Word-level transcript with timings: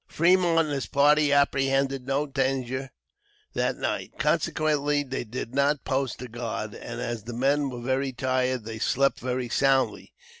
Fremont 0.07 0.57
and 0.61 0.71
his 0.71 0.87
party 0.87 1.31
apprehended 1.31 2.07
no 2.07 2.25
danger 2.25 2.89
that 3.53 3.77
night; 3.77 4.13
consequently, 4.17 5.03
they 5.03 5.23
did 5.23 5.53
not 5.53 5.85
post 5.85 6.19
a 6.23 6.27
guard, 6.27 6.73
and 6.73 6.99
as 6.99 7.25
the 7.25 7.33
men 7.33 7.69
were 7.69 7.81
very 7.81 8.11
tired 8.11 8.65
they 8.65 8.79
slept 8.79 9.19
very 9.19 9.47
soundly. 9.47 10.11